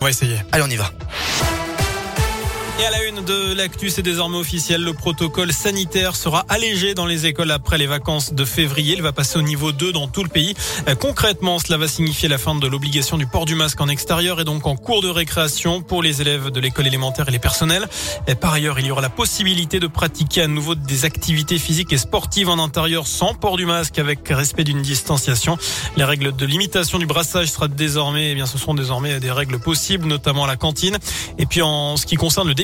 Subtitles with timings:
[0.00, 0.38] On va essayer.
[0.52, 0.90] Allez, on y va.
[2.80, 4.82] Et à la une de l'actu, c'est désormais officiel.
[4.82, 8.94] Le protocole sanitaire sera allégé dans les écoles après les vacances de février.
[8.96, 10.54] Il va passer au niveau 2 dans tout le pays.
[10.88, 14.40] Euh, concrètement, cela va signifier la fin de l'obligation du port du masque en extérieur
[14.40, 17.86] et donc en cours de récréation pour les élèves de l'école élémentaire et les personnels.
[18.40, 21.98] Par ailleurs, il y aura la possibilité de pratiquer à nouveau des activités physiques et
[21.98, 25.58] sportives en intérieur sans port du masque avec respect d'une distanciation.
[25.98, 29.58] Les règles de limitation du brassage sera désormais, eh bien, ce sont désormais des règles
[29.60, 30.96] possibles, notamment à la cantine.
[31.36, 32.54] Et puis en ce qui concerne le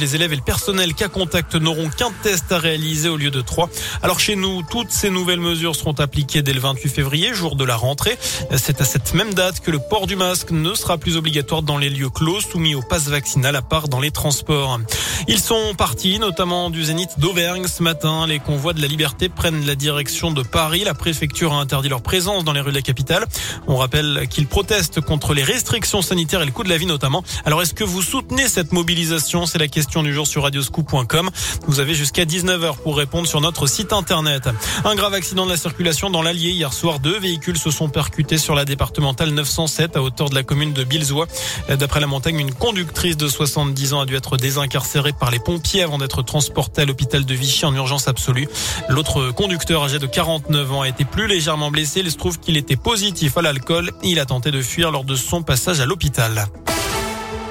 [0.00, 3.40] les élèves et le personnel cas contact n'auront qu'un test à réaliser au lieu de
[3.40, 3.70] trois.
[4.02, 7.64] Alors chez nous, toutes ces nouvelles mesures seront appliquées dès le 28 février, jour de
[7.64, 8.18] la rentrée.
[8.56, 11.78] C'est à cette même date que le port du masque ne sera plus obligatoire dans
[11.78, 14.80] les lieux clos soumis au pass vaccinal à part dans les transports.
[15.28, 18.26] Ils sont partis, notamment du Zénith d'Auvergne ce matin.
[18.26, 20.82] Les convois de la liberté prennent la direction de Paris.
[20.84, 23.26] La préfecture a interdit leur présence dans les rues de la capitale.
[23.68, 27.22] On rappelle qu'ils protestent contre les restrictions sanitaires et le coût de la vie notamment.
[27.44, 31.30] Alors est-ce que vous soutenez cette mobilisation C'est la question du jour sur radioscoop.com.
[31.66, 34.48] Vous avez jusqu'à 19h pour répondre sur notre site internet.
[34.84, 36.50] Un grave accident de la circulation dans l'Allier.
[36.50, 40.42] Hier soir, deux véhicules se sont percutés sur la départementale 907 à hauteur de la
[40.42, 41.26] commune de Bilzois.
[41.68, 45.82] D'après la montagne, une conductrice de 70 ans a dû être désincarcérée par les pompiers
[45.82, 48.48] avant d'être transportée à l'hôpital de Vichy en urgence absolue.
[48.88, 52.00] L'autre conducteur âgé de 49 ans a été plus légèrement blessé.
[52.00, 53.90] Il se trouve qu'il était positif à l'alcool.
[54.02, 56.46] Il a tenté de fuir lors de son passage à l'hôpital.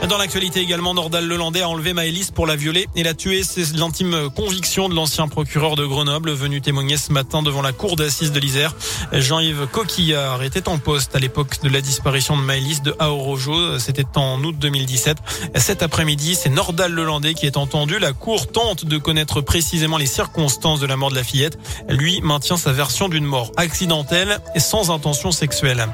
[0.10, 3.44] Dans l'actualité également, Nordal Lelandais a enlevé Maëlys pour la violer et la tuer.
[3.44, 7.96] C'est l'intime conviction de l'ancien procureur de Grenoble venu témoigner ce matin devant la cour
[7.96, 8.76] d'assises de l'Isère.
[9.14, 13.78] Jean-Yves Coquillard était en poste à l'époque de la disparition de Maëlys de Aorojo.
[13.78, 15.18] C'était en août 2017.
[15.56, 18.00] Cet après-midi, c'est Nordal Lelandais qui est entendu.
[18.00, 21.60] La cour tente de connaître précisément les circonstances de la mort de la fillette.
[21.88, 25.88] Lui maintient sa version d'une mort accidentelle et sans intention sexuelle.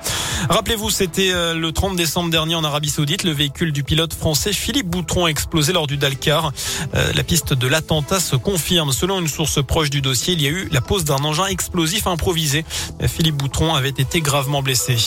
[0.50, 3.24] Rappelez-vous, c'était euh, le 30 décembre dernier en Arabie Saoudite.
[3.24, 6.52] Le véhicule du pilote français Philippe Boutron a explosé lors du Dalcar.
[6.96, 8.92] Euh, la piste de l'attentat se confirme.
[8.92, 12.08] Selon une source proche du dossier, il y a eu la pose d'un engin explosif
[12.08, 12.66] improvisé.
[13.08, 14.98] Philippe Boutron avait été gravement blessé.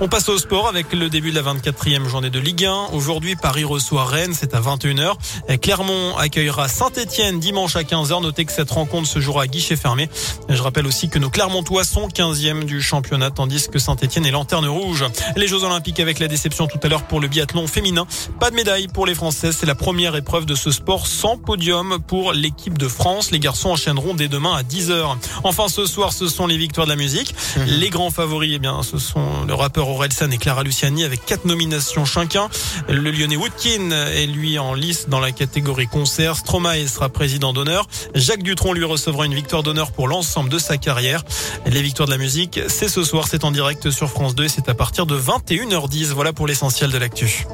[0.00, 2.88] On passe au sport avec le début de la 24e journée de Ligue 1.
[2.92, 5.14] Aujourd'hui, Paris reçoit Rennes, c'est à 21h.
[5.60, 8.22] Clermont accueillera Saint-Etienne dimanche à 15h.
[8.22, 10.08] Notez que cette rencontre se jouera à guichet fermé.
[10.48, 14.66] Je rappelle aussi que nos Clermontois sont 15e du championnat, tandis que Saint-Etienne est lanterne
[14.66, 15.04] rouge.
[15.36, 18.06] Les Jeux Olympiques avec la déception tout à l'heure pour le biathlon féminin.
[18.40, 19.52] Pas de médaille pour les Français.
[19.52, 23.32] C'est la première épreuve de ce sport sans podium pour l'équipe de France.
[23.32, 25.14] Les garçons enchaîneront dès demain à 10h.
[25.44, 27.34] Enfin, ce soir, ce sont les victoires de la musique.
[27.58, 27.64] Mhm.
[27.66, 31.44] Les grands favoris, eh bien, ce sont le rappeur Orelsan et Clara Luciani avec quatre
[31.44, 32.48] nominations chacun.
[32.88, 36.34] Le lyonnais Woodkin est lui en lice dans la catégorie concert.
[36.36, 37.88] Stromae sera président d'honneur.
[38.14, 41.24] Jacques Dutronc lui recevra une victoire d'honneur pour l'ensemble de sa carrière.
[41.66, 44.48] Les victoires de la musique, c'est ce soir, c'est en direct sur France 2 et
[44.48, 46.06] c'est à partir de 21h10.
[46.14, 47.46] Voilà pour l'essentiel de l'actu.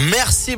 [0.00, 0.54] Merci.